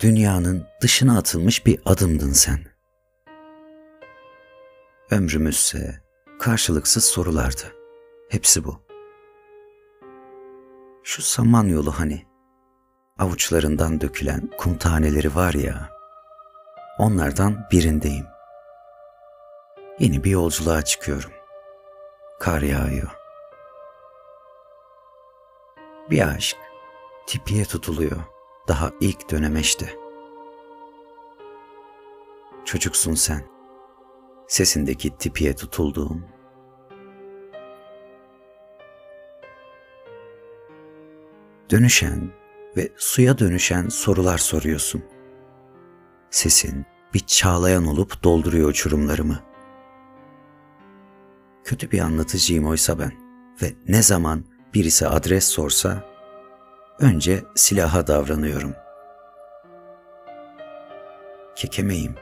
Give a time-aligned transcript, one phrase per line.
[0.00, 2.58] dünyanın dışına atılmış bir adımdın sen.
[5.10, 6.02] Ömrümüzse
[6.38, 7.62] karşılıksız sorulardı.
[8.28, 8.82] Hepsi bu.
[11.02, 12.26] Şu saman yolu hani,
[13.18, 15.90] avuçlarından dökülen kum taneleri var ya,
[16.98, 18.26] onlardan birindeyim.
[19.98, 21.30] Yeni bir yolculuğa çıkıyorum.
[22.40, 23.10] Kar yağıyor.
[26.10, 26.56] Bir aşk
[27.26, 28.39] tipiye tutuluyor
[28.70, 29.96] daha ilk dönemeçte.
[32.64, 33.42] Çocuksun sen,
[34.48, 36.24] sesindeki tipiye tutulduğum.
[41.70, 42.32] Dönüşen
[42.76, 45.02] ve suya dönüşen sorular soruyorsun.
[46.30, 49.40] Sesin bir çağlayan olup dolduruyor uçurumlarımı.
[51.64, 53.12] Kötü bir anlatıcıyım oysa ben
[53.62, 54.44] ve ne zaman
[54.74, 56.09] birisi adres sorsa
[57.00, 58.74] önce silaha davranıyorum.
[61.56, 62.14] Kekemeyim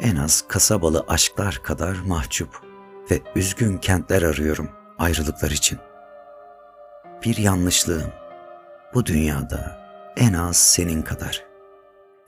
[0.00, 2.60] en az kasabalı aşklar kadar mahcup
[3.10, 5.78] ve üzgün kentler arıyorum ayrılıklar için.
[7.24, 8.12] Bir yanlışlığım
[8.94, 9.80] bu dünyada
[10.16, 11.44] en az senin kadar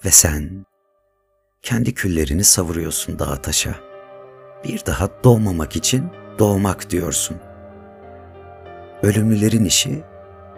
[0.04, 0.66] ve sen
[1.62, 3.74] kendi küllerini savuruyorsun dağa taşa.
[4.64, 7.36] Bir daha doğmamak için doğmak diyorsun.
[9.02, 10.04] Ölümlülerin işi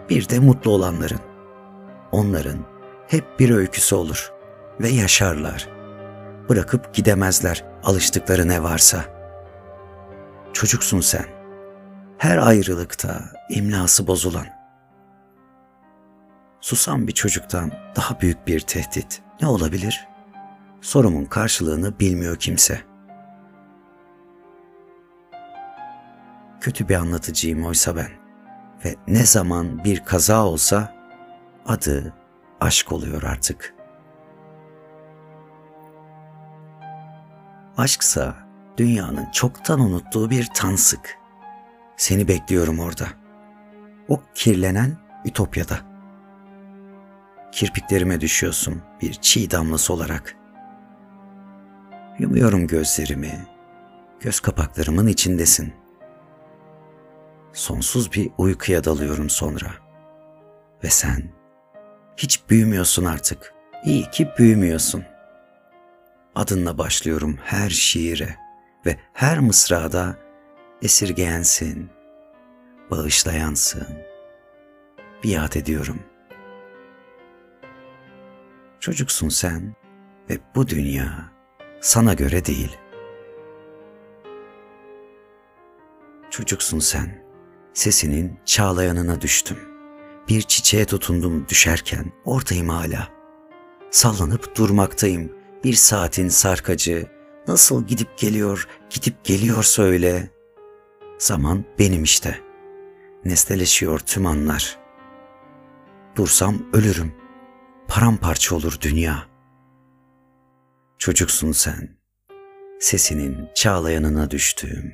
[0.09, 1.34] bir de mutlu olanların.
[2.11, 2.57] Onların
[3.07, 4.31] hep bir öyküsü olur
[4.79, 5.69] ve yaşarlar.
[6.49, 9.05] Bırakıp gidemezler alıştıkları ne varsa.
[10.53, 11.25] Çocuksun sen.
[12.17, 14.45] Her ayrılıkta imlası bozulan.
[16.61, 20.07] Susan bir çocuktan daha büyük bir tehdit ne olabilir?
[20.81, 22.81] Sorumun karşılığını bilmiyor kimse.
[26.61, 28.09] Kötü bir anlatıcıyım oysa ben
[28.85, 30.94] ve ne zaman bir kaza olsa
[31.65, 32.13] adı
[32.59, 33.75] aşk oluyor artık.
[37.77, 38.35] Aşksa
[38.77, 41.17] dünyanın çoktan unuttuğu bir tansık.
[41.97, 43.07] Seni bekliyorum orada.
[44.07, 45.79] O kirlenen ütopyada.
[47.51, 50.35] Kirpiklerime düşüyorsun bir çiğ damlası olarak.
[52.19, 53.47] Yumuyorum gözlerimi.
[54.19, 55.73] Göz kapaklarımın içindesin.
[57.53, 59.67] Sonsuz bir uykuya dalıyorum sonra.
[60.83, 61.34] Ve sen
[62.17, 63.53] hiç büyümüyorsun artık.
[63.85, 65.03] İyi ki büyümüyorsun.
[66.35, 68.35] Adınla başlıyorum her şiire
[68.85, 70.17] ve her mısrada
[70.81, 71.89] esirgeyensin,
[72.91, 73.87] bağışlayansın.
[75.23, 75.99] Biat ediyorum.
[78.79, 79.75] Çocuksun sen
[80.29, 81.31] ve bu dünya
[81.81, 82.77] sana göre değil.
[86.29, 87.23] Çocuksun sen,
[87.73, 89.74] sesinin çağlayanına düştüm.''
[90.29, 93.09] Bir çiçeğe tutundum düşerken ortayım hala.
[93.91, 95.31] Sallanıp durmaktayım
[95.63, 97.07] bir saatin sarkacı.
[97.47, 100.29] Nasıl gidip geliyor, gidip geliyorsa öyle.
[101.17, 102.41] Zaman benim işte.
[103.25, 104.79] Nesneleşiyor tüm anlar.
[106.15, 107.13] Dursam ölürüm.
[107.87, 109.25] Paramparça olur dünya.
[110.97, 111.97] Çocuksun sen.
[112.79, 114.93] Sesinin çağlayanına düştüğüm.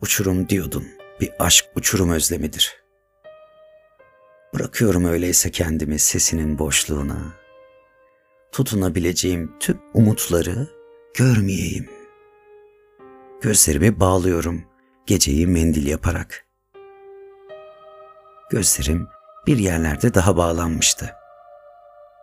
[0.00, 2.80] Uçurum diyordun bir aşk uçurum özlemidir.
[4.54, 7.18] Bırakıyorum öyleyse kendimi sesinin boşluğuna.
[8.52, 10.68] Tutunabileceğim tüm umutları
[11.14, 11.90] görmeyeyim.
[13.40, 14.64] Gözlerimi bağlıyorum
[15.06, 16.46] geceyi mendil yaparak.
[18.50, 19.08] Gözlerim
[19.46, 21.14] bir yerlerde daha bağlanmıştı.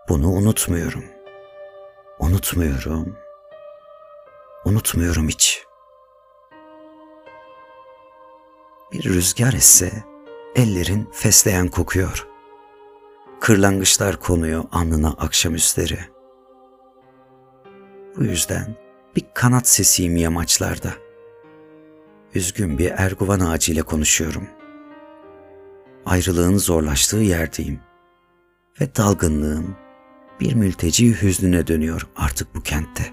[0.09, 1.05] Bunu unutmuyorum.
[2.19, 3.17] Unutmuyorum.
[4.65, 5.56] Unutmuyorum hiç.''
[8.91, 10.03] Bir rüzgar esse
[10.55, 12.27] ellerin fesleğen kokuyor.
[13.39, 15.99] Kırlangıçlar konuyor alnına akşamüstleri.
[18.17, 18.75] Bu yüzden
[19.15, 20.93] bir kanat sesiyim yamaçlarda.
[22.35, 24.47] Üzgün bir erguvan ağacıyla konuşuyorum.
[26.06, 27.79] Ayrılığın zorlaştığı yerdeyim.
[28.81, 29.75] Ve dalgınlığım
[30.39, 33.03] bir mülteci hüznüne dönüyor artık bu kentte.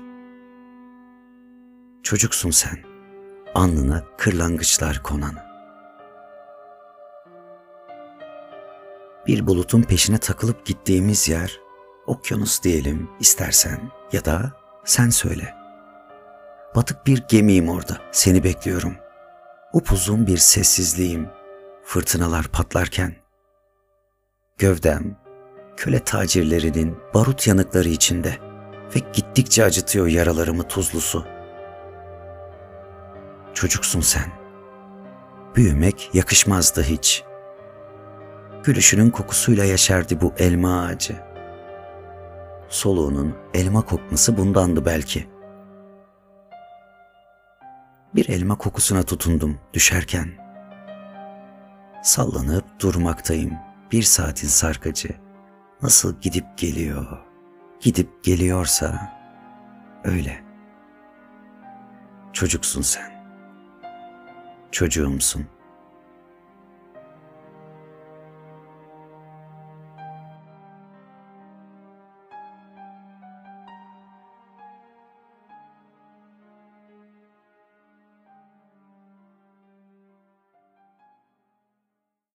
[2.03, 2.79] Çocuksun sen,
[3.55, 5.44] alnına kırlangıçlar konan.
[9.27, 11.61] Bir bulutun peşine takılıp gittiğimiz yer,
[12.07, 14.53] okyanus diyelim istersen ya da
[14.85, 15.55] sen söyle.
[16.77, 18.97] Batık bir gemiyim orada, seni bekliyorum.
[19.73, 21.29] Upuzun bir sessizliğim,
[21.85, 23.15] fırtınalar patlarken.
[24.59, 25.17] Gövdem,
[25.77, 28.39] köle tacirlerinin barut yanıkları içinde
[28.97, 31.27] ve gittikçe acıtıyor yaralarımı tuzlusu.
[33.55, 34.33] Çocuksun sen.
[35.57, 37.34] Büyümek yakışmazdı hiç.''
[38.65, 41.17] Gülüşünün kokusuyla yaşardı bu elma ağacı.
[42.69, 45.29] Soluğunun elma kokması bundandı belki.
[48.15, 50.29] Bir elma kokusuna tutundum düşerken.
[52.03, 53.53] Sallanıp durmaktayım
[53.93, 55.09] bir saatin sarkacı.
[55.83, 57.19] Nasıl gidip geliyor,
[57.81, 59.13] gidip geliyorsa
[60.05, 60.45] öyle.
[62.33, 63.13] Çocuksun sen.
[64.73, 65.54] Çocuğumsun.